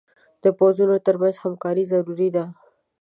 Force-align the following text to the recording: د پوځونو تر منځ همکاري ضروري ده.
د 0.43 0.45
پوځونو 0.57 0.95
تر 1.05 1.15
منځ 1.21 1.35
همکاري 1.43 1.83
ضروري 1.91 2.29
ده. 2.35 2.45